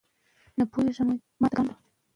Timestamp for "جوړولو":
1.27-1.41